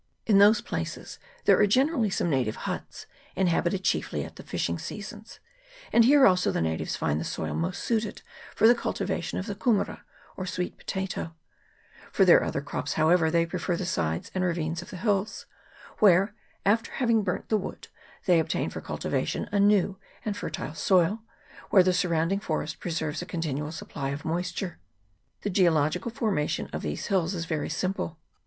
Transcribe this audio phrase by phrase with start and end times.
[0.25, 3.05] In these places there are generally some native huts,
[3.35, 5.39] inhabited chiefly at the fishing seasons;
[5.93, 8.23] and here also the natives find the soil most suited
[8.55, 10.01] for the cultivation of the kumera,
[10.35, 11.35] or sweet potato:
[12.11, 15.45] for their other crops, however, they prefer the sides and ravines of the hills,
[15.99, 16.33] where,
[16.65, 17.87] after having burned the wood,
[18.25, 20.97] they obtain for cultivation a new and 26 QUEEN CHARLOTTE'S SOUND.
[20.97, 21.09] [PART i.
[21.09, 24.79] fertile soil, where the surrounding forest preserves a continual supply of moisture.
[25.43, 28.17] The geological formation of these hills is very simple.